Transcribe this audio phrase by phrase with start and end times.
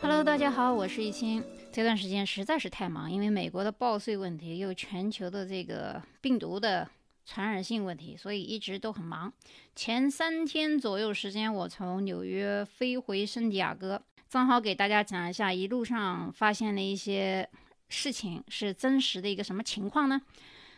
[0.00, 1.44] Hello，大家好，我是易清。
[1.72, 6.88] 这段时间实在是太忙，因为美国的报税问题，又全球的这个病毒的
[7.24, 9.32] 传染性问题，所以一直都很忙。
[9.74, 17.48] 前三天左右时间，我从纽约飞回圣地亚哥，正好给大家讲一下一路上发现的一些
[17.88, 20.20] 事情是真实的一个什么情况呢？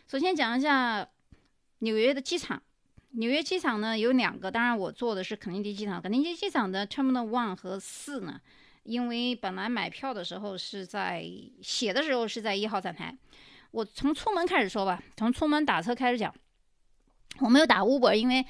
[0.07, 1.07] 首先讲一下
[1.79, 2.61] 纽约的机场。
[3.11, 6.01] 纽约机场呢有两个，当然我坐的是肯尼迪机场。
[6.01, 8.39] 肯尼迪机场的 Terminal One 和四呢，
[8.87, 11.23] 因为本来买票的时候是在
[11.61, 13.15] 写的时候是在一号站台。
[13.71, 16.33] 我从出门开始说吧，从出门打车开始讲。
[17.39, 18.43] 我没有打 Uber，因为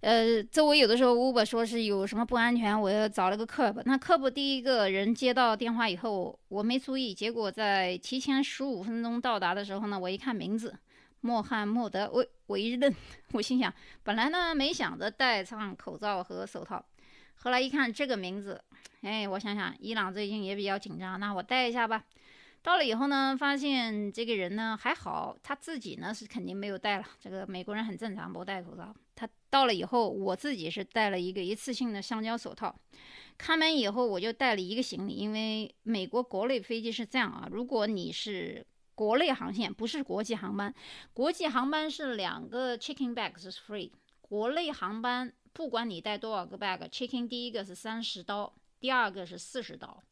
[0.00, 3.80] 呃周围有的时候 Uber 说是有什么不安全，我又找了个 Cub。
[3.84, 10.76] 那 Cub 第一个人接到电话以后，我没注意，结果在提前十五分钟到达的时候呢，我一看名字。
[11.22, 12.94] 莫汉默德，我我一愣，
[13.32, 13.72] 我心想，
[14.04, 16.84] 本来呢没想着戴上口罩和手套，
[17.36, 18.60] 后来一看这个名字，
[19.02, 22.04] 哎，我想想，伊朗最近也比较紧张，那我戴一下吧。
[22.62, 27.04] 到了以后呢，发现这个人呢还好，他自己呢是肯定没有戴了。
[27.20, 28.94] 这个美国人很正常，不戴口罩。
[29.14, 32.74] 他到了以后，我自己是戴了一个一次性的橡胶手套。
[33.38, 38.66] 开门以后，我就带了一个行李，因为美国国内飞机是这样啊，如果你是。
[38.96, 40.74] 国内航线不是国际航班，
[41.12, 43.90] 国际航班是两个 checkingbags free。
[44.22, 50.04] 国内航班不管你带多少个 bag，check in 第一个是三十刀，第二个是四十刀。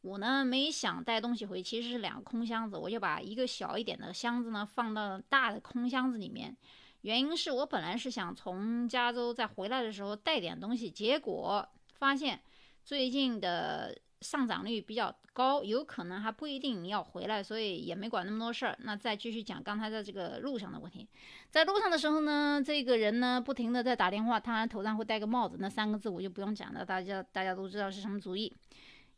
[0.00, 6.56] 我呢没想带东西回，其实是两个空箱子，我就把一个小一点的箱子呢放到大的空箱子里面。
[7.02, 12.40] 原因是我本来是想从加州再回来的时候带点东西，结果发现
[12.82, 13.94] 最近的。
[14.22, 18.74] 上涨率比较高，有可能还不一定要回来，所以也没管那么多事儿。
[18.80, 21.06] 那再继续讲刚才在这个路上的问题，
[21.50, 28.50] 在路上的时候呢，这个人呢不停的在打电话，他头上会戴个帽子，那三个字我就不用讲了，大家大家都知道是什么主意，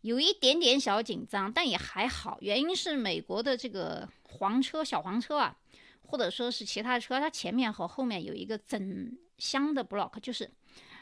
[0.00, 5.56] 有一点点小紧张，但也还好，原因是美国的这个黄车小黄车啊，
[6.02, 10.50] 或者说是其他车，它前面和后面有一个整箱的 block，就是。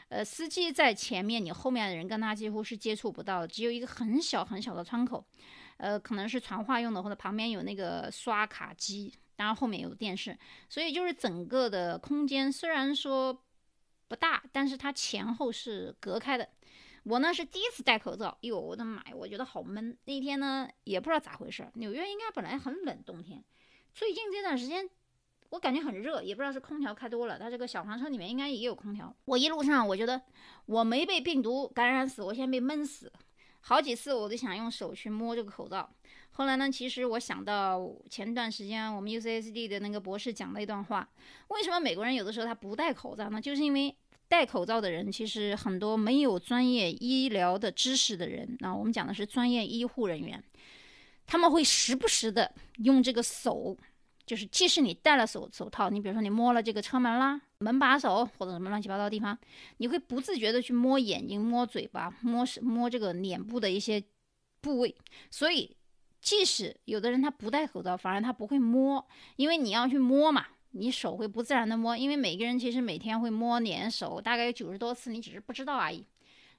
[0.09, 5.25] 呃，司机在前面，你后面的人跟他几乎是接触不到，只有一个很小很小的窗口，
[5.77, 10.37] 呃，可能是传话用的，或者旁边有那个刷卡机，当然后面有电视，
[10.69, 13.37] 所以就是整个的空间虽然说
[14.07, 16.47] 不大，但是它前后是隔开的。
[17.03, 19.97] 我呢是第一次戴口罩，哟，我的妈呀，我觉得好闷。
[20.05, 23.43] 那天呢也不知道咋回事，纽约应该本来很冷，冬天，
[23.93, 24.89] 最近这段时间。
[25.49, 27.39] 我感觉很热，也不知道是空调开多了。
[27.39, 29.15] 它这个小黄车里面应该也有空调。
[29.25, 30.21] 我一路上我觉得
[30.65, 33.11] 我没被病毒感染死，我先被闷死。
[33.61, 35.89] 好几次我都想用手去摸这个口罩。
[36.31, 41.09] 后来呢，其实我想到前段时间我们 UCSD 的那个博士讲了一段话：
[41.47, 43.41] 为什么美国人有的时候他不戴口罩呢？
[43.41, 43.95] 就是因为
[44.27, 48.57] 戴口罩的人其实很多没有专业医疗的知识的人。
[48.61, 50.41] 啊我们讲的是专业医护人员，
[51.25, 53.75] 他们会时不时的用这个手。
[54.27, 59.35] 就是，即使你戴了手手套，你比如说你摸了这个车门啦、门把手或者什么乱七八糟的地方，
[59.77, 64.03] 你会不自觉的去摸眼睛、摸嘴巴、摸是摸这个脸部的一些
[64.59, 64.93] 部位。
[65.31, 65.73] 所以，
[66.21, 69.07] 即使有的人他不戴口罩，反而他不会摸，
[69.37, 71.95] 因为你要去摸嘛，你手会不自然的摸。
[71.95, 76.05] 因为每个人其实每天会摸脸、手，大概有九十多次，你只是不知道而已。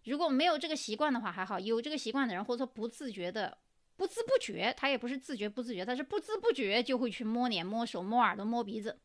[0.05, 3.59] 如果没有这个习惯的话还好，有这个习惯的人或者说不自觉的。
[3.99, 8.97] 不知不觉，他也不是自觉不自觉，他是不知不觉就会去摸脸、摸手、摸耳朵、摸鼻子。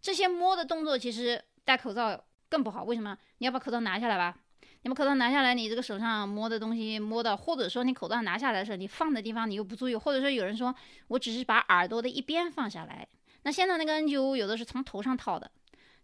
[0.00, 2.84] 这些摸的动作其实戴口罩更不好。
[2.84, 3.18] 为什么？
[3.38, 4.38] 你要把口罩拿下来吧。
[4.82, 10.72] 你把口罩拿下来，你这个手上摸的东西摸到，或者说你口罩拿下来的时候，你放的地方你又不注意，或者说有人说
[11.08, 13.08] 我只是把耳朵的一边放下来，
[13.42, 15.50] 那现在那个 N95 有的是从头上套的。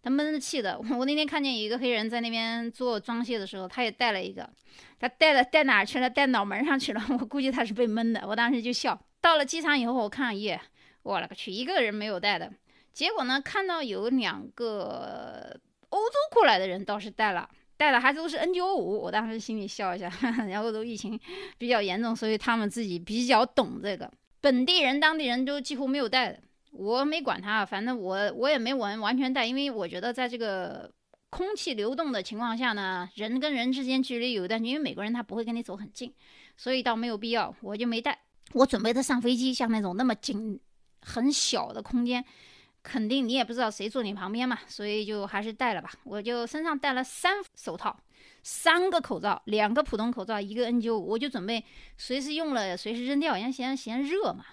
[0.02, 4.48] 他闷着气的，我那天看见有一个黑人在那边做装卸的时候，他也带了一个，
[4.98, 6.10] 他带了带哪去了？
[6.10, 7.00] 带脑门上去了。
[7.20, 8.24] 我估计他是被闷的。
[8.26, 9.00] 我当时就笑。
[9.20, 10.60] 到了机场以后，我看耶，
[11.04, 12.52] 我勒个去，一个人没有带的。
[12.92, 15.56] 结果呢，看到有两个
[15.90, 18.74] 欧洲过来的人倒是带了，带的还都是 N95。
[18.74, 20.12] 我当时心里笑一下，
[20.50, 21.18] 然后都疫情
[21.56, 24.10] 比较严重，所以他们自己比较懂这个，
[24.40, 26.40] 本地人、当地人都几乎没有带的。
[26.72, 30.90] 我没管他，反正我我也没完完全戴，因为我觉得在这个
[31.30, 36.12] 空气流动的情况下呢，人跟人之间距离有一段，因为美国人他不会跟你走很近，
[36.56, 38.18] 所以倒没有必要，我就没戴。
[38.54, 40.58] 我准备的上飞机，像那种那么紧、
[41.02, 42.24] 很小的空间，
[42.82, 45.92] 肯定你也不知道谁坐你旁边嘛，所以就还是戴了吧。
[46.04, 47.94] 我就身上戴了三手套，
[48.42, 51.64] 三个口罩，两个普通口罩，一个 N95，我就准备
[51.96, 54.44] 随时用了随时扔掉，因为嫌嫌热嘛。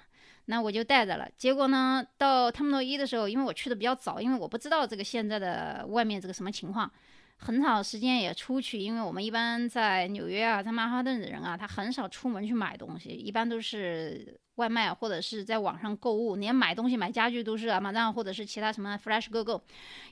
[0.52, 6.92] 那我就带着了，结果呢，到 Terminal 一的时候，因为我去的比较早，因为我不知道这个现在的外面这个什么情况，
[7.38, 19.62] 很少时间也出去，因为我们一般在纽约啊，在曼哈顿的人啊，他很少出门去买东西，一般都是外卖或者是在网上购物，连买东西买家具都是啊，马上或者是其他什么 Flash Go Go，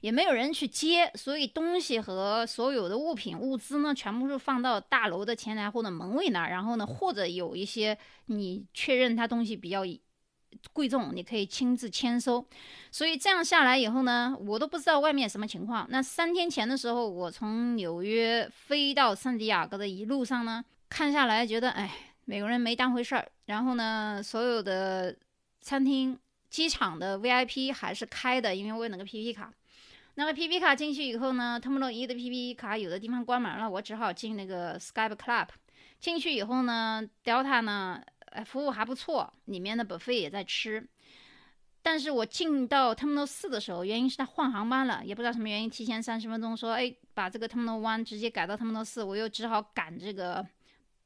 [0.02, 7.98] 也没有人去接，所以东西和所有的物品物资呢，全部是放到大楼的前台或者门卫那儿，然后呢，或者有一些
[8.28, 9.84] 你确认他东西比较。
[10.74, 12.46] 贵重，你可以亲自签收。
[12.92, 15.88] 所以这样下来以后呢，我都不知道外面什么情况。
[15.90, 21.92] 那三天前的时候，我从纽约飞到圣地亚哥的一路上呢，看下来觉得，哎，
[22.26, 23.28] 美国人没当回事儿。
[23.46, 25.16] 然后呢，所有的
[25.62, 26.18] 餐厅、
[26.50, 29.54] 机场的 VIP 还是开的，因为我有那个 PP 卡。
[30.16, 35.48] 那个 PP 卡进去以后呢，Terminal 一的 PP 卡有的地方关门了，我只好进那个 Skype Club。
[36.00, 38.02] 进去以后呢，Delta 呢。
[38.32, 40.88] 哎，服务还不错，里面的 buffet 也在吃。
[41.82, 50.46] 但是我进到 Terminal 四的时候，原因是他换航班了，也不知道什么原因，提前三十分钟说，哎，把这个 Terminal One 直接改到 Terminal 四，我又只好赶这个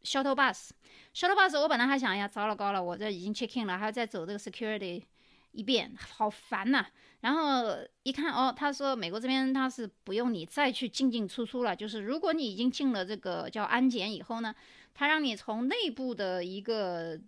[0.03, 0.69] shuttle bus。
[1.13, 5.03] shuttle bus 我本来还想呀，糟了糕了，我这已经 check in 了，还要再走这个 security
[5.51, 6.87] 一遍，好烦呐。
[7.19, 14.55] 然后一看，哦，他说美国这边他是不用你再去进进出出了，就是如果你已经进了这个叫安检以后呢。
[14.93, 17.19] 他让你从内部的一个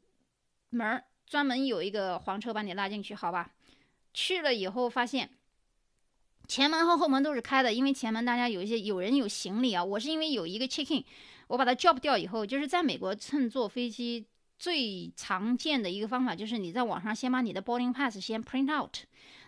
[0.69, 3.51] 门儿，专门有一个黄车把你拉进去，好吧？
[4.13, 5.29] 去了以后发现，
[6.47, 9.83] 前门和后门都是开的，因为前门大家有一些有人有行李啊。
[9.83, 11.03] 我是因为有一个 check in，
[11.47, 14.25] 我把它 job 掉以后，就是在美国乘坐飞机
[14.59, 18.97] 最常见的一个方法，就是你在网上先把你的 boarding pass 先 print out。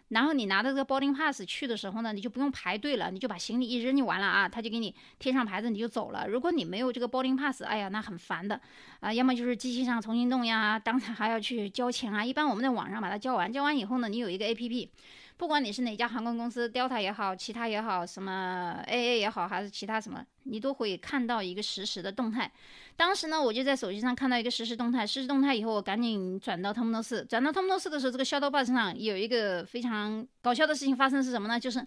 [0.10, 6.28] 然后你拿着这个 boarding pass 去的时候呢，你就不用排队了，你就把行李一扔就完了啊，他就给你贴上牌子，你就走了。
[6.28, 8.60] 如果你没有这个 boarding pass，哎呀，那很烦的
[9.00, 12.24] 啊，要么就是机器上重新弄呀，当然还要去交钱啊。
[12.24, 14.90] 一般我们在网上把它交完，交完以后呢，你有一个 A P P。
[15.38, 22.50] 不管你是哪家航空公司，Delta 也好，其他也好，什么 AA 也好，还是其他什么，你都会看到一个实时的动态。
[22.96, 31.60] 当时呢，我就在手机上看到一个实时动态，实时动态以后，我赶紧转到 Terminal 四，转到 Terminal 四的时候，这个 Shuttle Bus 上有一个非常搞笑的事情发生是什么呢？
[31.60, 31.86] 就是。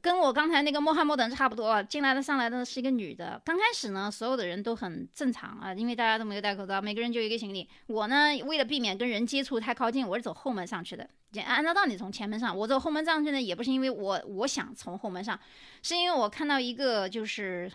[0.00, 3.40] 跟我刚才那个穆罕默德差不多，进来的上来的是一个女的。
[3.44, 7.68] 刚开始呢，所有的人都很正常啊，因为大家都没有戴口罩，每个人就一个行李。
[7.88, 11.06] 我呢，为了避免跟人接触太靠近，我是走后门上去的。
[11.44, 15.38] 按照道理从前门上，我走后门上去呢，也不是因为我我想从后门上，
[15.82, 17.70] 是因为我看到一个就是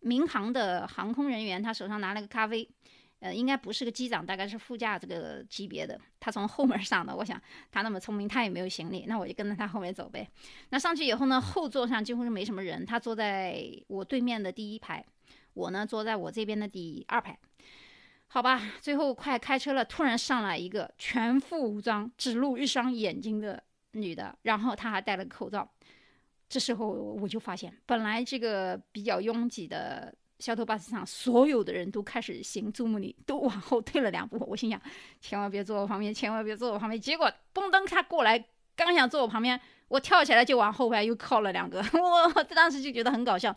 [0.00, 2.68] 民航的航空人员，他手上拿了个咖啡。
[3.20, 6.00] 呃，应该不是个机长，大概是副驾这个级别的。
[6.18, 7.40] 他从后门上的，我想
[7.70, 10.26] 他那么聪明，他也没有行李，那我就跟着他后面走呗。
[10.70, 15.04] 那上去以后呢，后座上几乎是没什么人，他坐在我对面的第一排，
[15.52, 17.38] 我呢坐在我这边的第二排。
[18.28, 23.62] 好吧，最后快开车了，突然上来一个全副武装、只露一双眼睛的
[23.92, 25.70] 女的，然后她还戴了个口罩。
[26.48, 30.14] 这时候我就发现，本来这个比较拥挤的。
[30.40, 34.42] 小头巴士上，所有的人都开始行注目礼，都往后退了两步。
[34.48, 34.80] 我心想，
[35.20, 36.98] 千万别坐我旁边，千万别坐我旁边。
[36.98, 38.42] 结果，嘣噔，他过来，
[38.74, 41.84] 刚想坐我旁边，我跳起来就往后排又靠了两个。
[42.34, 43.54] 我当时就觉得很搞笑。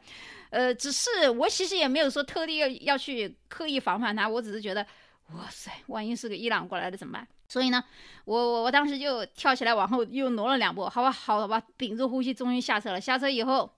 [0.50, 4.85] 呃，只是我其实也没有说特地要要去刻意防范他，我只是觉得，
[5.31, 7.25] 哇塞，万一是个伊朗过来的怎么办？
[7.47, 7.81] 所以呢，
[8.25, 10.83] 我我我当时就跳起来往后又挪了两步。
[10.89, 13.00] 好吧，好吧，屏住呼吸，终于下车了。
[13.00, 13.74] 下车以后。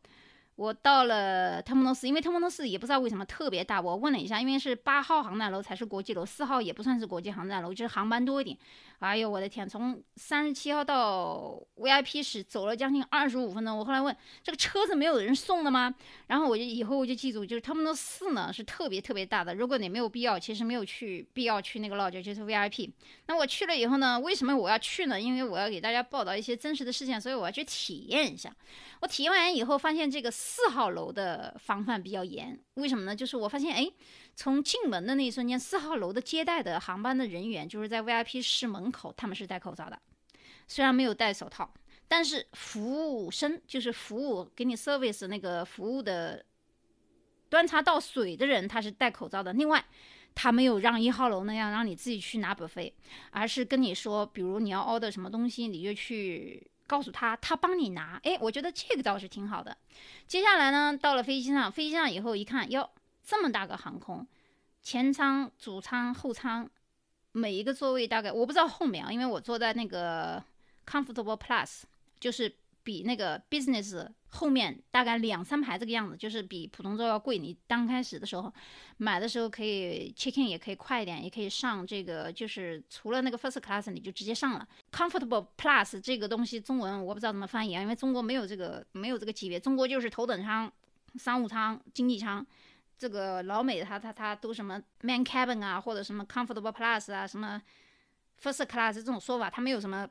[0.55, 3.81] 我到了特蒙诺斯，因为特蒙诺斯也不知道为什么特别大。
[3.81, 8.57] 我问了一下，因为是八号航站楼才是国际楼，四号也不算是国际航站楼，就是航班多一点。
[8.99, 13.77] 哎呦我的天，从三十七号到 VIP 室走了将近二十五分钟。
[13.77, 15.93] 我后来问这个车子没有人送的吗？
[16.27, 19.53] 然后我就以后我就记住，就是特蒙诺斯呢是特别特别大的。
[19.53, 22.89] 如果你没有必要，其实没有去必要去那个落脚就是 VIP。
[23.27, 25.19] 那我去了以后呢，为什么我要去呢？
[25.19, 28.49] 因为我要给大家报道一些真实的事件，所以我要去体验一下。
[29.01, 30.31] 我体验完以后发现这个。
[30.47, 33.15] 四号楼的防范比较严，为什么呢？
[33.15, 33.91] 就是我发现，哎，
[34.35, 39.99] 从进门的那一瞬间，四号楼的接待的航班的人员，就是在 VIP 室门口，他们是戴口罩的，
[40.67, 41.73] 虽然没有戴手套，
[42.07, 46.45] 但是服务生就是服务给你 service 那个服务的
[47.49, 49.51] 端茶倒水的人，他是戴口罩的。
[49.51, 49.83] 另外，
[50.35, 52.93] 他没有让一号楼那样让你自己去拿 buffet，
[53.31, 56.69] 而是跟你说，比如你要 order 什么东西，你就去。
[56.87, 58.19] 告诉他，他帮你拿。
[58.23, 59.75] 哎，我觉得这个倒是挺好的。
[60.27, 62.89] 接下来呢，到了飞机上，飞机上以后一看，哟，
[63.23, 64.25] 这么大个航空，
[64.81, 66.69] 前舱、主舱、后舱，
[67.31, 70.43] 每一个座位大概我不知道后面啊，因为我坐在那个
[70.85, 71.83] Comfortable Plus，
[72.19, 74.07] 就是比那个 Business。
[74.35, 77.37] 后面大概两三排这个样子，就是比普通座要贵。
[77.37, 78.53] 你刚开始的时候
[78.97, 90.69] 买的时候可以 check in，也可以快一点，也可以上这个，就是除了那个 first class，你就直接上了 comfortable plus 这个东西，中文我不知道怎么翻译啊，因为中国没有这个没有这个级别，中国就是头等舱
[91.15, 92.45] 商务舱、经济舱。
[92.97, 97.61] 这个老美他他他都什么 man cabin 啊，或者什么 comfortable plus 啊，什么
[98.41, 100.05] first class 这种说法，他没有什么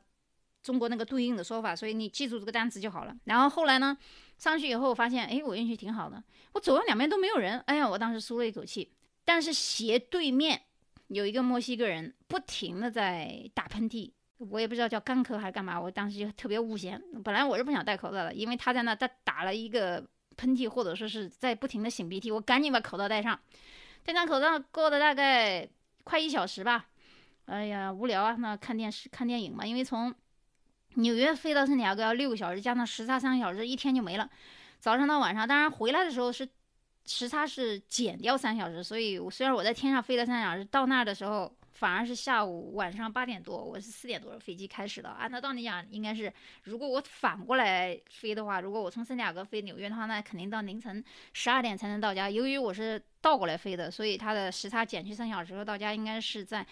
[0.64, 3.14] 中国那个对应的说法，所以你记住这个单词就好了。
[3.24, 3.96] 然后后来呢，
[4.38, 6.20] 上去以后发现，哎，我运气挺好的，
[6.54, 8.90] 我走到两边都没有人，哎呀，我当时舒了一口气。
[9.24, 10.62] 但是斜对面
[11.08, 17.00] 有一个墨西哥人，不停的在打喷嚏，我也不知道叫干咳还是干嘛，我当时就特别无闲。
[17.22, 20.04] 本来我是不想戴口罩的，因为他在那他打了一个。
[20.36, 23.38] 喷嚏或者说是在不停的擤鼻涕，我赶紧把口罩戴上。
[24.02, 25.64] 戴上口罩过了大概
[26.02, 26.86] 快一小时吧，
[27.44, 29.64] 哎呀无聊啊，那看电视看电影嘛。
[29.64, 30.12] 因为从
[30.94, 34.28] 纽约飞到圣地亚哥要六个小时，加上时差三个小时，一天就没了。
[34.80, 36.48] 早上到晚上，当然回来的时候是
[37.06, 41.54] 时差是减掉三小时，所以虽然我在天上飞了三小时，到那儿的时候。
[41.74, 45.08] 反而是下午晚上八点多，我是四点多飞机开始的。
[45.08, 52.30] 按照道理讲，应该是如果我反过来飞的话，如果我从圣地亚哥飞纽约的话，那肯定到凌晨十二点才能到家。
[52.30, 56.64] 由于我是倒过来飞的，所以它的时差减去三小时后到家应该是在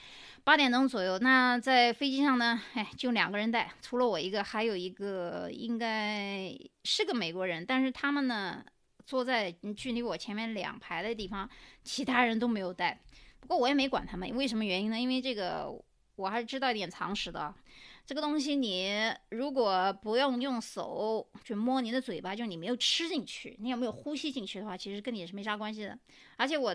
[0.45, 1.19] 八点钟左右。
[1.19, 8.65] 那在飞机上呢，哎，就两个人带，除了我一个，还有一个应该是个美国人，但是他们呢
[9.05, 11.51] 坐在距离我前面两排的地方，
[11.83, 13.01] 其他人都没有带。
[13.43, 14.99] 不过我也没管他们，为什么原因呢？
[14.99, 15.69] 因为这个
[16.17, 17.55] 我还是知道一点常识的。
[18.07, 25.99] 这个东西你如果不用用手去摸你的嘴巴，就你没有吃进去，你有没有呼吸进去的话，其实跟你是没啥关系的。
[26.37, 26.75] 而且我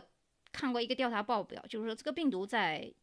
[0.52, 2.94] 看过一个调查报表，就是说这个病毒在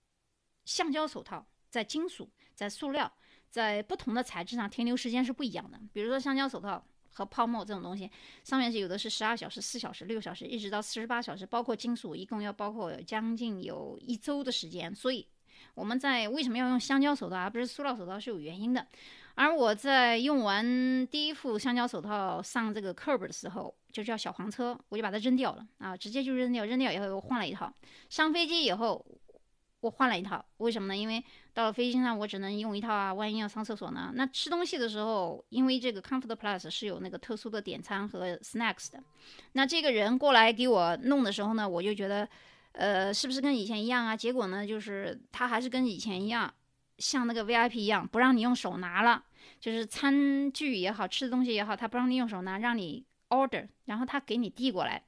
[0.65, 3.13] 橡胶手套、在金属、在塑料、
[3.51, 5.81] 在不同的材质上停留时间是不一样的。
[5.93, 6.87] 比如说橡胶手套。
[7.15, 8.11] 和泡沫这种东西，
[8.43, 14.95] 上面是有的是十二小时、四小时、六小时，一直到四十八小时，包括金属，一共要包括将近有一周的时间。
[14.95, 15.27] 所以
[15.75, 18.87] 我们在为什么要用橡胶手套而不是塑料手套是有原因的。
[19.37, 27.73] 而我在用完第一副橡胶手套上这个 curb 的时候，就叫小黄车，我就把它扔掉了啊，直接就扔掉，扔掉以后又换了一套。
[28.11, 29.05] 上飞机以后。
[29.85, 30.97] 我换了一套，为什么呢？
[30.97, 31.23] 因为
[31.53, 34.11] 到了飞机上我只能用一套啊，万一要上厕所呢？
[34.15, 39.05] 那吃东西的时候，因为这个 Comfort Plus 是有那个特殊的点餐和 Snacks 的，
[39.53, 42.27] 那这个人过来给我弄的时候呢，我就觉得，
[42.73, 44.17] 呃，是不是跟以前一样啊？
[44.17, 46.51] 结果呢，就是他还是跟以前一样，
[46.97, 49.23] 像那个 VIP 一样，不让你用手拿了，
[49.61, 55.05] 就是餐具也好吃的东西也好，他不让你用手拿，让你 order，然后他给你递过来。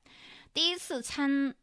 [0.53, 1.55] 第一次餐。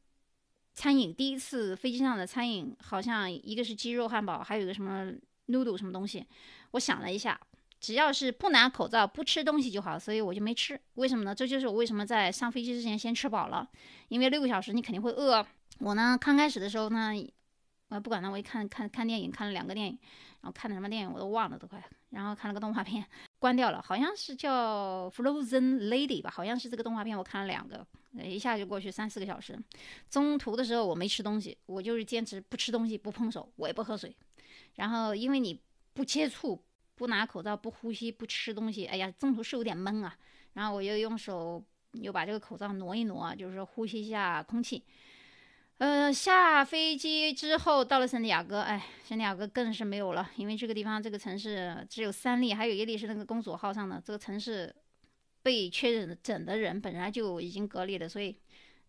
[0.84, 5.10] 餐饮第一次飞机上的餐饮，好像一个是鸡肉汉堡，还有一个什么
[5.48, 6.28] noodle 什么东西。
[6.72, 7.40] 我想了一下，
[7.80, 10.78] 只要是不拿口罩、不吃东西就好，所以我就没吃。
[10.96, 11.34] 为什么呢？
[11.34, 13.66] 这就是我为什么在上飞机之前先吃饱了，
[14.10, 15.48] 因为六个小时你肯定会饿。
[15.80, 17.13] 我呢，刚开始的时候呢，
[17.88, 19.98] 我不管了，我一看看看电影，看了两个电影，
[20.42, 21.82] 然后看的什么电影我都忘了都快。
[22.10, 23.02] 然后看了个动画片，
[23.40, 27.88] 关掉了，好像是叫 Frozen Lady 吧，好像是这个动画片，我看了两个。
[28.22, 29.58] 一下就过去三四个小时，
[30.10, 34.15] 中途的时候我没吃东西，我就是坚持不吃东西、不碰手，我也不喝水。
[34.75, 35.60] 然后因为你
[35.93, 40.15] 不接触、不拿口罩、不呼吸、不吃东西，哎呀，中途是有点闷啊。
[40.53, 44.84] 然后我又用手又把这个口罩挪一挪，就是呼吸一下空气。
[45.79, 54.74] 呃，下飞机之后到了圣地亚哥，哎，圣地亚哥更是没有了，因为这个地方这个城市只有三例，还有一例是那个公主号上的这个城市。
[55.44, 58.36] 被确诊诊的人本来就已经隔离了，所以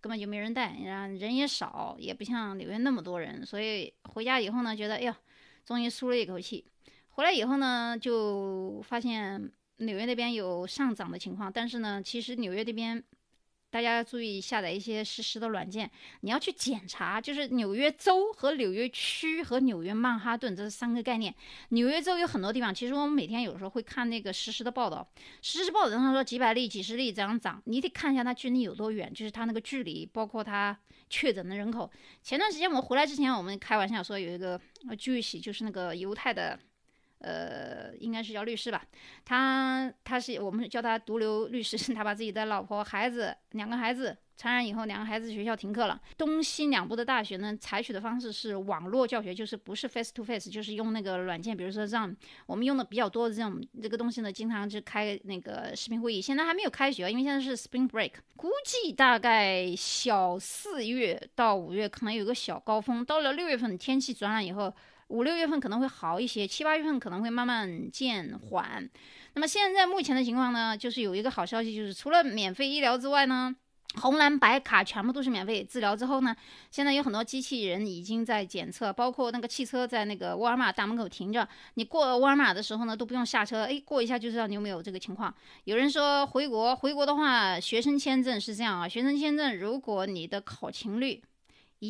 [0.00, 5.14] 根本就没人带，然后人也少，也不像纽约那么多人，所以回家以后呢，觉得哎呀，
[5.66, 6.64] 终于舒了一口气。
[7.10, 13.04] 回来以后呢，就发现纽约那边有上涨的情况，但是呢，其实纽约这边。
[13.74, 15.90] 大家要注意下载一些实时的软件，
[16.20, 21.34] 你要去检查，就是纽约州和纽约区和纽约曼哈顿这是三个概念。
[21.70, 25.04] 纽约州有很多地方，其实我们每天有时候会看那个实时的报道，
[25.42, 30.78] 实时报道上说几百例、几十例这样涨，你得看一下它距离有多远，就是它那个距离，包括它
[31.10, 31.90] 确诊的人口。
[32.22, 36.56] 前段时间我们回来之前，我们开玩笑说有一个呃聚喜，就是那个犹太的。
[37.24, 38.84] 呃，应该是叫律师吧，
[39.24, 45.98] 他他是我们叫他毒瘤律师，他把自己的老婆、孩子两个孩子传染以后，两个孩子学校停课了。
[46.18, 52.14] 东西两部的大学呢，采取的方式是网络教学，就是不是 face to face，就是用那个软件，比如说让
[52.44, 56.20] 我们用的比较多的这种这个东西呢，经常就开那个视频会议。
[56.20, 64.70] 现在还没有开学，因为现在是 spring break，估计大概小四月到五月可能有个小高峰，到了六月份天气转暖以后。
[65.08, 68.88] 五六月份可能会好一些，七八月份可能会慢慢渐缓。
[69.34, 73.54] 那么现在目前的情况呢，就是有一个好消息，就是除了免费医疗之外呢，
[74.00, 76.34] 红蓝白卡全部都是免费治疗之后呢，
[76.70, 85.32] 现在有很多机器人已经在检测，包括那个汽车在那个沃尔玛大门口停着，你过沃尔玛的时候呢都不用下车，哎，过一下就知道你有没有这个情况。
[85.64, 91.22] 有人说回国，回国的话，学生签证是这样啊，学生签证如果你的考勤率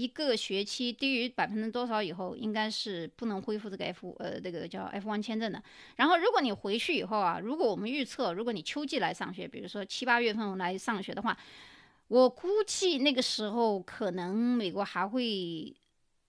[0.00, 5.62] 一个学期低于百分之多少以后，应该是不能恢复这个 F 呃这个叫 F1 签证的。
[5.96, 11.36] 然后如果你回去以后啊，如果我们预测，如果你秋季来上学，比如说七八月份来上学的话。
[12.08, 15.74] 我估计那个时候可能美国还会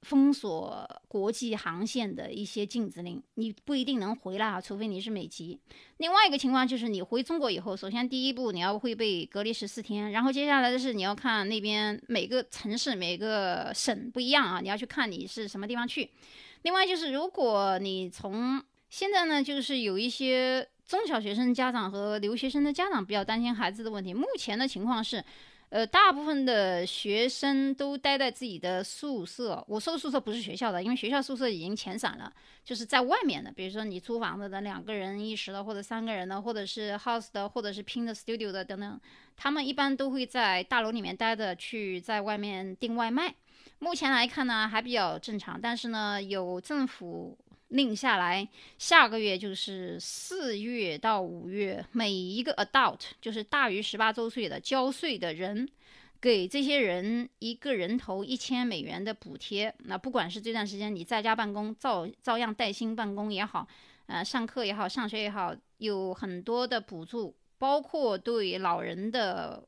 [0.06, 5.60] 封锁国际航线的一些禁止令，你不一定能回来啊，除非你是美籍。
[5.98, 16.08] 另外一个情况就是你回中国以后，首先第一步你要会被隔离十四天，然后接下来的是你要看那边每个城市每个省不一样啊，你要去看你是什么地方去。
[16.62, 25.26] 另外就是如果你从现在呢，就是有一些中小学生家长和留学生的家长比较担心孩子的问题，目前的情况是。
[25.70, 29.62] 呃，大部分的学生都待在自己的宿舍。
[29.68, 32.32] 我说的宿舍不是学校的，因为学校宿舍已经遣散了，
[32.64, 33.52] 就是在外面的。
[33.52, 39.00] 比如说你租房子的，两个人一室的，或者三个人的，或者是 house 的，或者是拼的 studio 的等等，
[39.36, 43.34] 他们一般都会在大楼里面待着，去在外面订外卖。
[43.80, 47.38] 目前来看呢，还比较正常，但是呢，有政府。
[47.76, 55.68] 令下来，下个月就是四月到五月，每一个 adult 就是大于十八周岁的交税的人，
[56.22, 59.76] 给这些人一个人头一千美元的补贴。
[59.80, 63.68] 那不管是这段时间你在家办公，照照样带薪办公也好，
[64.06, 69.68] 呃，上课也好，上学也好，有很多的补助，包括对老人的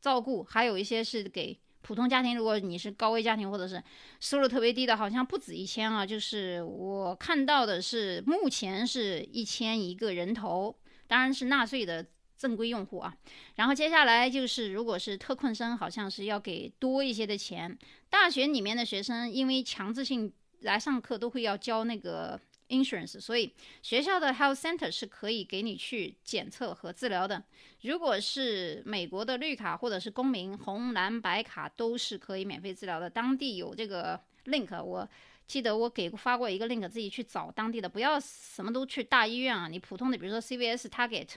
[0.00, 1.56] 照顾，还有一些是给。
[1.86, 3.80] 普通家庭，如果你是高危家庭或者是
[4.18, 6.04] 收入特别低的，好像不止一千啊。
[6.04, 10.76] 就是我看到的是，目前是一千一个人头，
[11.06, 12.04] 当然是纳税的
[12.36, 13.14] 正规用户啊。
[13.54, 17.78] 然后接下来就是，如果是特困生，好像是要给多一些的钱。
[18.10, 22.40] 大学里面的学生，因为强制性来上课，都会要交那个。
[22.68, 27.42] insurance，所以学校的 health center 是可以给你去检测和治疗的。
[27.82, 33.08] 如果是美国的绿卡或者是公民，红蓝白卡都是可以免费治疗的。
[33.08, 35.08] 当地有这个 link，我
[35.46, 39.68] 记得我给发过一个 link，自己去找当地的，不要什么都去大医院啊。
[39.68, 41.28] 你普通的，比如说 CVS、Target、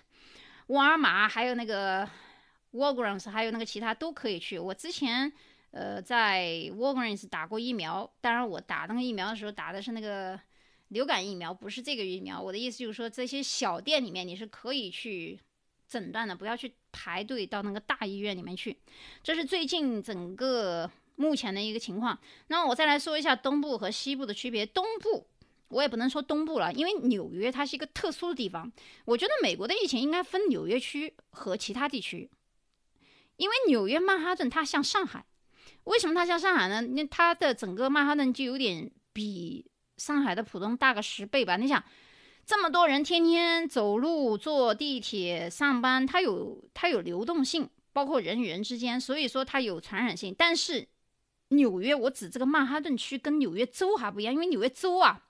[0.67, 2.09] 沃尔玛，还有那个
[2.73, 4.57] Walgreens，还有那个其他都可以去。
[4.57, 5.31] 我之前
[5.69, 10.39] 呃在 Walgreens 打过疫苗，当然我打那个疫苗的时候打的是那个。
[10.89, 15.39] 流感疫苗不是这个疫苗，我的意思就是说，这些小店里面你是可以去
[15.87, 18.75] 诊断的，不要去排队到那个大医院里面去。
[19.23, 22.17] 这是最近整个目前的一个情况。
[22.47, 24.65] 那我再来说一下东部和西部的区别。
[24.65, 25.27] 东部
[25.67, 28.71] 我也不能说东部了，因为纽约它是一个特殊的地方。
[29.05, 32.29] 我觉得美国的疫情应该分纽约区和其他地区，
[33.37, 35.23] 因为纽约曼哈顿它像上海，
[35.83, 36.81] 为什么它像上海呢？
[36.81, 39.67] 那它的整个曼哈顿就有点比。
[39.99, 41.57] 上海的浦东大个十倍吧？
[41.57, 41.83] 你想，
[42.45, 50.33] 这么多人天天走路、坐地铁上班，它有它有流动性，包括人与人之间，所以说它有传染性。
[50.35, 50.87] 但是
[51.49, 55.21] 纽约，我指这个曼哈顿区跟纽约州还不一样，因为纽约州啊，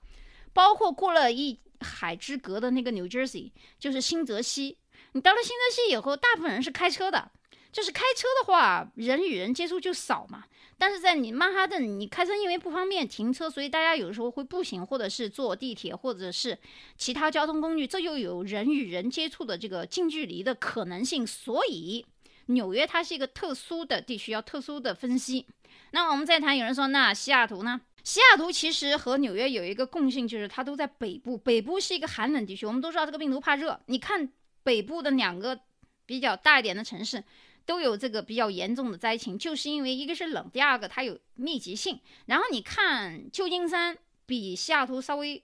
[0.52, 4.78] 包括过了一海之隔的那个 New Jersey，就是新泽西。
[5.12, 7.32] 你到了新泽西以后，大部分人是开车的，
[7.72, 10.44] 就是开车的话，人与人接触就少嘛。
[10.80, 16.56] 但是在你曼哈顿，你开车因为不方便停车，所以大家有时候会步行，或者是坐地铁，或者是
[16.96, 21.26] 其他交通工具，这就有人与人接触的这个近距离的可能性。
[21.26, 22.06] 所以
[22.46, 25.46] 纽约它是一个特殊的地区，要特殊的分析。
[25.90, 27.82] 那我们再谈，有人说那西雅图呢？
[28.02, 32.64] 西雅图其实和纽约有一个共性，就是它都在北部，北部是一个寒冷地区。
[32.64, 35.60] 我们都知道这个病毒怕热，你看北部的两个
[36.06, 37.22] 比较大一点的城市。
[37.66, 42.00] 都有这个比较严重的灾情，就是因为一个是冷，第二个它有密集性。
[42.26, 43.96] 然后你看旧金山
[44.26, 45.42] 比西雅图稍微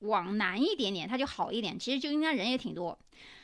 [0.00, 1.78] 往南一点点，它就好一点。
[1.78, 2.98] 其实旧金山人也挺多。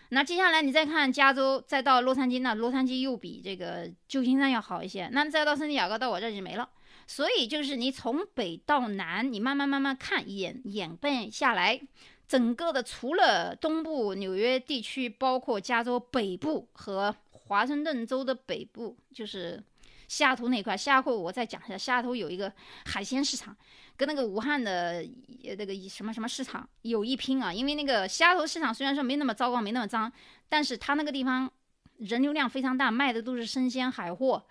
[0.08, 5.08] 那接下来你再看加州，再到洛杉矶，那洛杉矶又比这个旧金山要好一些。
[5.12, 6.68] 那再到圣地亚哥，到我这就没了。
[7.06, 11.80] 所以就是你从北到南，你慢慢慢慢看演演变下来，
[12.26, 17.14] 整个的除了东部纽约地区，包括加州北部和。
[17.46, 19.62] 华盛顿州的北部就是
[20.08, 22.52] 西雅图那块，西雅图我再讲一下，西雅图有一个
[22.84, 23.56] 海鲜市场，
[23.96, 25.04] 跟那个武汉的
[25.56, 27.52] 那个什么什么市场有一拼啊。
[27.52, 30.10] 因为那个西雅图市场虽然说没那么糟糕，没那么脏，
[30.48, 31.50] 但是它那个地方
[31.98, 34.44] 人流量非常大，卖的都是生鲜海货，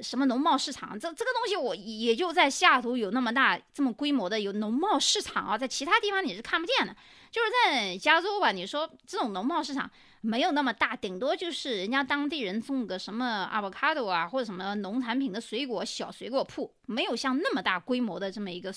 [0.00, 6.96] 什么农贸市场，这这个东西我也就在西雅图有那么大这么规模的有农贸市场啊，在其他地方你是看不见的。
[7.30, 9.90] 就是在加州吧，你说这种农贸市场。
[10.22, 18.72] 没有那么大，顶多就是人家当地人种个什么 avocado 啊，或者什么农产品的水果小水果铺，没有像那么大规模的这么一个。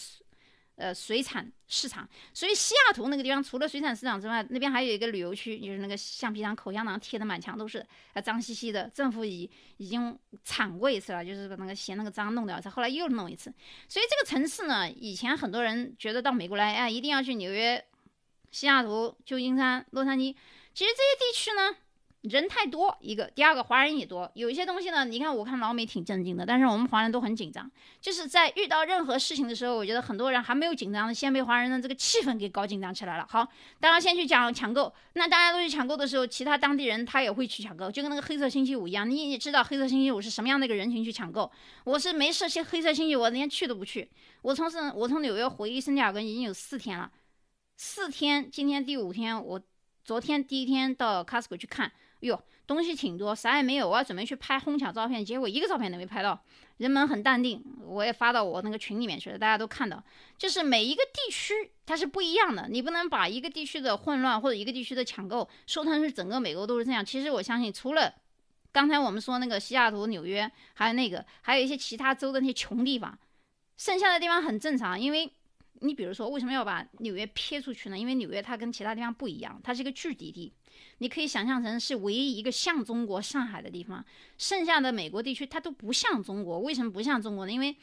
[0.78, 7.78] 呃，水产市场，所以西雅图那个地方除了水产市场之外，那边还有一个旅游区，就是那个橡皮糖、口香糖贴的满墙都是，
[8.12, 8.92] 啊，脏兮兮的。
[8.94, 13.50] 政府已已经铲过一次了，就是把那个嫌那个脏弄掉，再后来又弄一次。
[13.88, 17.82] 所以这个城市呢，以前很多人觉得到美国来，哎，一定要去纽约、
[18.52, 20.36] 西雅图、旧金山、洛杉矶。
[20.76, 21.78] 其实这些地区呢。
[22.28, 27.70] 人太多，一个，第二个华人也多，有一些东西呢，你看，我看老美挺镇静的，但是我们华人都很紧张，
[28.02, 33.28] 就是在遇到任何事情的时候，我觉得很多人还没有紧张的，先被华人的这个气氛给搞紧张起来了。
[33.30, 33.48] 好，
[33.80, 41.52] 大家先去讲抢购，那大家都去抢购的时候，其他当地人他也会去抢购，就跟那个黑色星期五一样，你也知道黑色星期五是什么样的一个人群去抢购。
[41.84, 44.10] 我是没事，去黑色星期五我连去都不去。
[44.42, 47.12] 我从是，我从纽约回圣地亚哥已经有四天了，
[47.78, 49.62] 四天，今天第五天，我
[50.06, 52.42] 昨天第一天到 Costco 去看，哟。
[52.68, 53.88] 东西挺多，啥也没有。
[53.88, 56.40] 我要准备去拍哄抢照片，结果一个照片都没拍到。
[56.78, 60.04] 人们很淡定，我也发到我那个群里面去了，大家都看到。
[60.36, 61.54] 就是每一个地区
[61.86, 67.06] 它是不一样的，你不能把一个地区的混乱或者一个地区的抢购说成是整个美国都是这样。
[67.06, 68.12] 其实我相信，除了
[68.72, 73.16] 刚才我们说那个西雅图、纽约，还有那个，还有一些其他州的那些穷地方，
[73.78, 75.32] 剩下的地方很正常，因为。
[75.86, 77.98] 你比如说，为什么要把纽约撇出去呢？
[77.98, 80.54] 因为纽约它跟其他地方不一样，它是一个聚集地。
[80.98, 84.04] 你可以想象成是唯一一个像中国上海的地方，
[84.38, 86.60] 剩下的美国地区它都不像中国。
[86.60, 87.52] 为什么不像中国呢？
[87.52, 87.76] 因为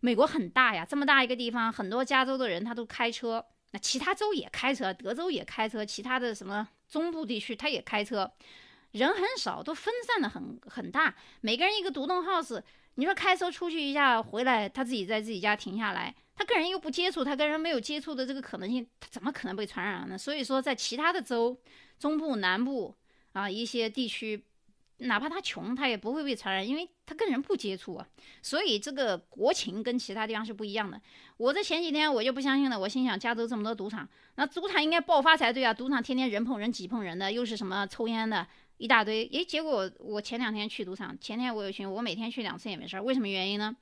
[0.00, 8.30] 美国很大呀，这么大一个地方，很多加州的人他都开车，那其他州也开车，德州也开车，其他的什么中部地区他也开车，
[8.92, 12.62] 人很少，都分散的很很大，每个人一个独栋 house。
[13.00, 16.14] 你说开车出去一下回来，他自己在自己家停下来。
[16.36, 20.18] 他跟人又不接触，他跟人没有接触的这个可能性，他怎么可能被传染呢？
[20.18, 21.58] 所以说，在其他的州，
[21.98, 22.94] 中部、南部
[23.32, 24.44] 啊一些地区，
[24.98, 28.06] 哪怕他穷，他也不会被传染，因为他跟人不接触啊。
[28.42, 31.00] 所以这个国情跟其他地方是不一样的。
[31.38, 35.72] 我这前几天我就不相信了，我心想，加州这么多赌场，那赌场应该爆发才对啊！
[35.72, 38.46] 赌场天天人碰人挤碰人的，又是什么抽烟的
[38.80, 43.76] 一大堆，诶，结果我前两天去赌场，前天我有去，我每天去两次也没事儿，为什么原因呢？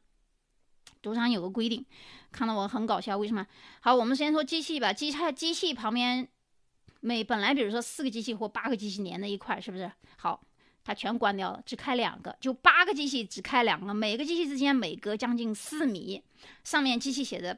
[1.00, 1.86] 赌场有个规定，
[2.32, 3.16] 看到我很搞笑。
[3.16, 3.46] 为什么？
[3.80, 4.92] 好，我们先说机器吧。
[4.92, 6.26] 机器机器旁边
[6.98, 9.88] 每本来比如说四个机器或八个机器连在一块，是不是？
[10.16, 10.44] 好，
[10.82, 16.20] 它全关掉了，只开两个，就八个机器只开两个，每个机器之间每隔将近四米。
[16.64, 17.56] 上面机器写着，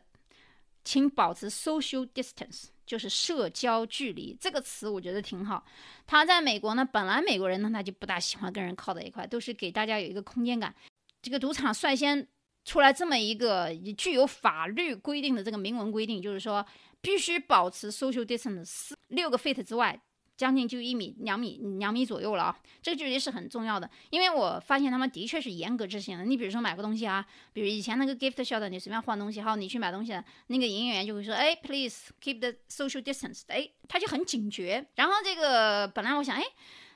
[0.84, 4.36] 请保持 social distance，就是社交距离。
[4.40, 5.64] 这个词我觉得挺好。
[6.06, 10.74] 他在美国呢，本来美国人呢他就不大喜欢跟人靠在一块，都是给大家有一个空间感。
[11.22, 12.28] 这个赌场率先。
[12.62, 16.64] 出来这么一个具有法律规定的这个明文规定，就是说
[17.00, 19.98] 必须保持 social distance 四六个 feet 之外，
[20.40, 22.56] 将近就一米两米两米左右了啊。
[22.80, 26.24] 这个距离是很重要的，因为我发现他们的确是严格执行的。
[26.24, 27.22] 你比如说买个东西啊，
[27.52, 34.86] 比如以前那个 gift shop 你随便换东西，好，你去买东西，那个营业员就会说，哎，please keep the social distance，哎，他就很警觉。
[34.94, 36.42] 然后这个本来我想，哎。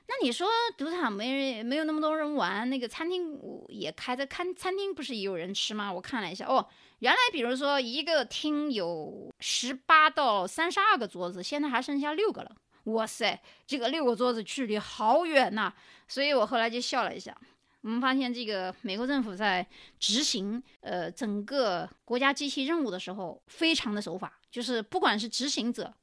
[0.07, 5.91] 那你说赌场没人没有那么多人玩，那个餐厅也开着，看餐厅不是也有人吃吗？
[5.91, 6.63] 我看了一下，哦，
[6.99, 12.55] 原来比如说一个厅有十八到三十二个桌子，现在还剩下六个了。
[12.85, 15.71] 哇塞，这个六个桌子距离好远呐！
[16.07, 17.35] 所以我后来就笑了一下。
[17.81, 19.65] 我们发现这个美国政府在
[19.99, 25.93] 执行呃整个国家机器任务的时候，非常的守法，就是不管是执行者。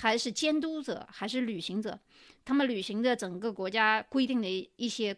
[0.00, 1.98] 还是监督者，还是旅行者，
[2.44, 5.16] 他们履行的整个国家规定的一些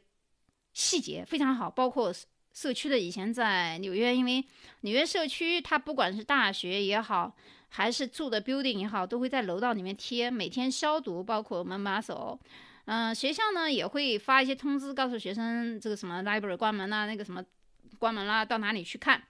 [0.73, 2.11] 细节非常好，包括
[2.55, 2.99] 社区的。
[2.99, 4.43] 以前在纽约，因为
[4.81, 7.37] 纽约社区，它不管是大学也好，
[7.71, 12.39] 还是住的 building 也好，都会在楼道里面贴每天消毒，包括门把手。
[12.85, 17.43] 嗯，学校呢也会发一些通知，告诉学生这个什么 library 关门啦，那个什么
[17.99, 19.23] 关门啦，到哪里去看。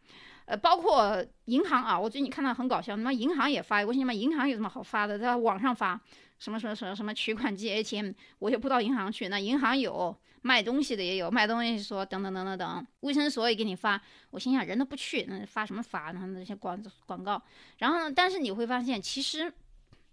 [0.46, 6.00] 呃，包括银行啊，我最近看到很搞笑，他妈银行也发，我心想，银行有什么好发的，在网上发
[6.38, 14.00] 什么什么什么什么取款机 ATM，我也不到银行去，那银行有卖东西的也有，卖东西说等等等等等，卫生所也给你发，
[14.30, 16.26] 我心想人都不去，那发什么发呢？
[16.28, 17.42] 那些广广告，
[17.78, 19.52] 然后呢，但是你会发现，其实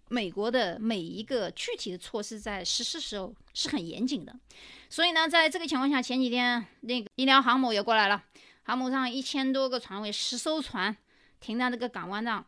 [0.09, 4.35] 美国的每一个具体的措施在实施时候是很严谨的，
[4.89, 8.23] 所以呢，在这个情况下，前几天那个医疗航母也过来了。
[8.63, 10.95] 航母上一千多个船位，十艘船
[11.39, 12.45] 停在这个港湾上。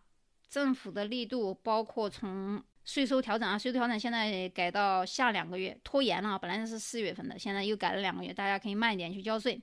[0.49, 9.61] 政府的力度包括从税收调整啊，税收调整现在改到下两个月，拖延了，本来是四月份的，现在又改了两个月，大家可以慢一点去交税。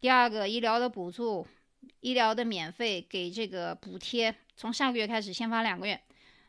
[0.00, 1.46] 第二个，医疗的补助，
[2.00, 6.00] 医疗的免费给这个补贴，从下个月开始先发两个月。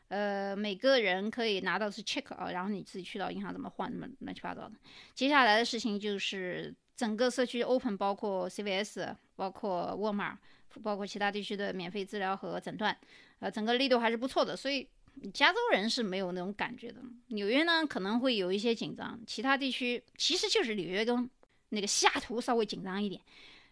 [0.08, 4.72] 呃，每个人可以拿到是 check 啊，然后你自己去到银行怎么换，怎么乱七八糟的。
[5.14, 10.36] 接下来的事情就是整个社区 open，包括 CVS，包括沃尔玛，
[10.82, 12.96] 包括其他地区的免费治疗和诊断，
[13.38, 14.56] 呃，整个力度还是不错的。
[14.56, 14.88] 所以
[15.32, 17.00] 加州人是没有那种感觉的。
[17.28, 21.28] 纽约呢可能会有一些紧张，其他地区其实就是纽约跟
[21.70, 23.20] 那个西雅图稍微紧张一点。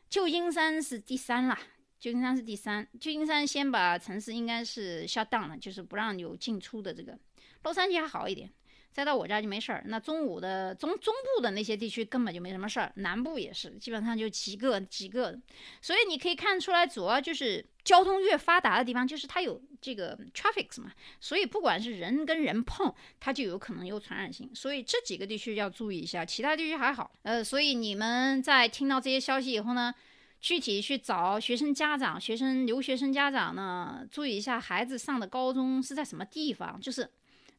[0.08, 1.58] 旧金山是第三啦。
[2.00, 7.18] 旧金山是第三，旧金山先把城市应该是 shut down 了，就是不让有进出的这个。
[7.62, 8.52] 洛杉矶还好一点，
[8.94, 9.82] 再到我家就没事儿。
[9.88, 15.36] 那中午的中中部的那些地区根本就没什么事儿，南部也是，基本上就几个几个。
[15.82, 24.48] 所以你可以看出来，主要就是交通越发达的地方，就是它有这个 traffics 嘛，所以不管是人跟人碰，它就有可能有传染性。
[24.54, 27.10] 所以这几个地区要注意一下，其他地区还好。
[27.24, 29.92] 呃，所以你们在听到这些消息以后呢？
[30.40, 37.08] 具体去找学生家长、学生留学生家长呢，注意一下孩子上的高中是在什么地方，就是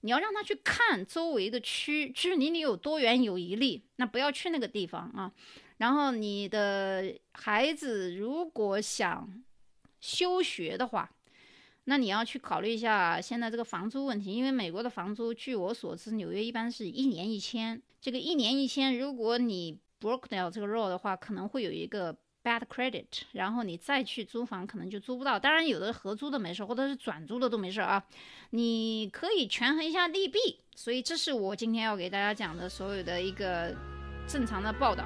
[0.06, 5.32] 你要让他去看周围的区，距离你有多远有一例，那不要去那个地方啊。
[5.78, 9.44] 然后你的孩子如果想
[10.00, 11.10] 休学的话，
[11.86, 22.16] 那你要去考虑一下现在这个房租问题，因为美国的房租，据我所知，纽约一般是一年一千，这个一年一千，如果你 broke 掉这个 rule 的话，可能会有一个。
[22.46, 25.40] Bad credit，然后你再去租房可能就租不到。
[25.40, 28.06] 当然有的合租的没事，或者是转租的都没事啊。
[28.52, 30.60] 你可以权衡一下利弊。
[30.76, 33.74] 所以这是我今天要给大家讲的所有的一个
[34.28, 35.06] 正常的报道。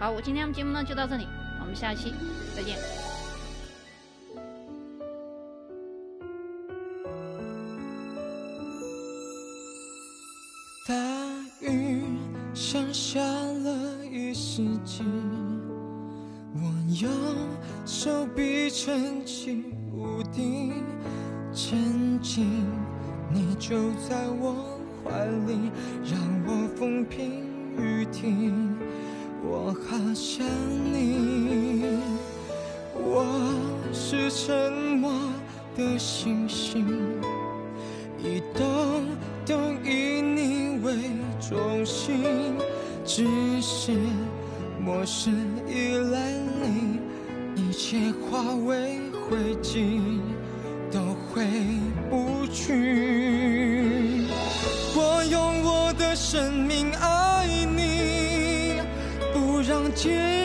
[0.00, 1.26] 好，我今天的节目呢就到这里，
[1.60, 2.12] 我们下期
[2.56, 2.76] 再见。
[10.88, 10.94] 大
[11.60, 12.02] 雨
[12.54, 15.04] 像下了一世纪。
[17.00, 17.10] 用
[17.86, 20.84] 手臂撑起屋顶，
[21.50, 21.78] 前
[22.20, 22.66] 进，
[23.32, 25.70] 你就在我怀里，
[26.04, 27.42] 让我风平
[27.78, 28.76] 雨停。
[29.42, 30.46] 我好想
[30.92, 32.00] 你，
[32.94, 33.24] 我
[33.94, 35.10] 是沉默
[35.74, 36.86] 的星星，
[38.18, 39.06] 一动
[39.46, 39.56] 都
[39.88, 40.94] 以你为
[41.40, 42.22] 中心，
[43.06, 43.24] 只
[43.62, 43.92] 是。
[44.82, 45.34] 陌生
[45.68, 46.39] 依赖，
[47.92, 50.20] 也化为灰烬，
[50.92, 51.00] 都
[51.32, 51.44] 回
[52.08, 54.26] 不去。
[54.94, 58.80] 我用我的生命爱你，
[59.32, 60.39] 不让结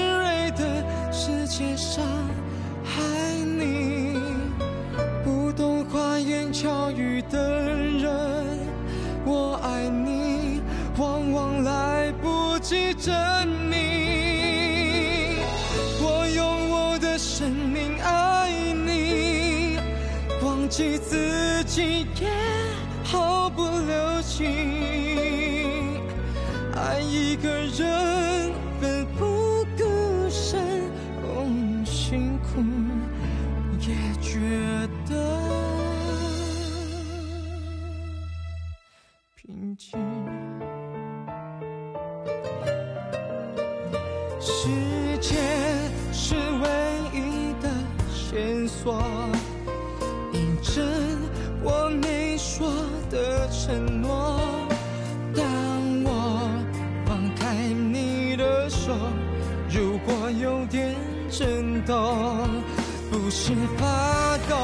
[61.38, 62.63] 震动，
[63.12, 64.56] 不是发抖。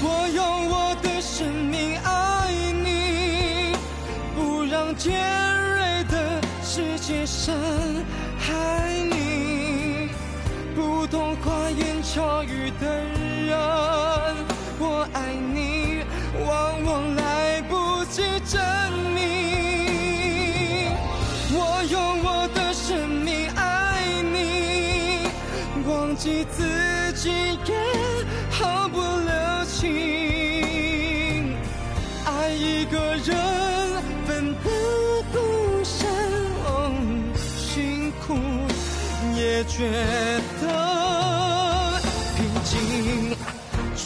[0.00, 2.48] 我用我的生命爱
[2.82, 3.76] 你，
[4.34, 5.12] 不让尖
[5.76, 7.54] 锐的世界伤
[8.38, 10.08] 害你，
[10.74, 12.86] 不懂花言巧语的
[13.44, 13.54] 人。
[14.78, 16.02] 我爱你，
[16.46, 18.58] 往往来不及证
[39.84, 39.90] 觉
[40.62, 40.64] 得
[42.36, 42.72] 平静。
[43.96, 44.04] 穿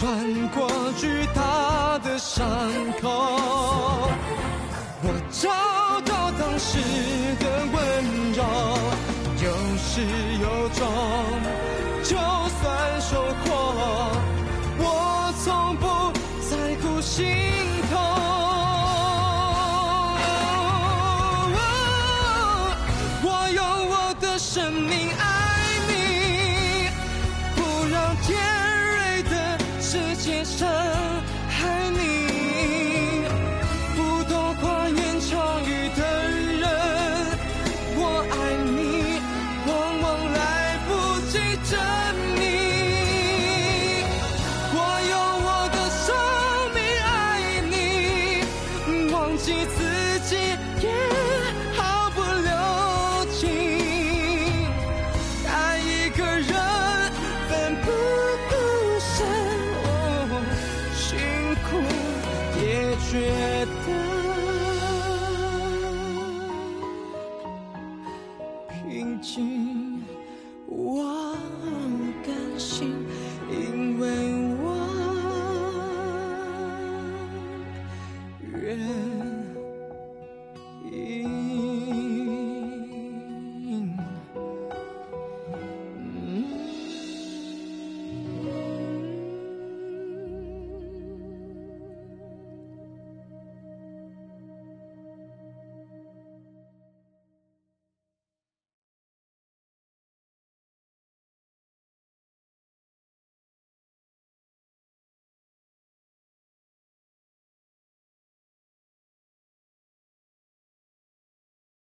[0.51, 2.47] 过巨大的伤
[3.01, 3.09] 口，
[5.03, 5.49] 我找
[6.03, 6.79] 到当时
[7.41, 7.77] 的温
[8.33, 8.41] 柔，
[9.43, 9.47] 有
[9.79, 9.89] 始
[10.41, 10.81] 有终，
[12.05, 12.11] 就
[12.61, 12.65] 算
[13.01, 13.11] 受
[13.45, 13.49] 过，
[14.79, 14.83] 我
[15.45, 15.88] 从不